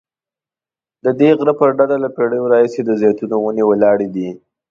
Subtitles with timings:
[1.03, 4.29] ددې غره پر ډډه له پیړیو راهیسې د زیتونو ونې ولاړې دي.